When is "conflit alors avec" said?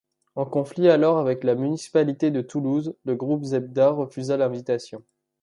0.47-1.43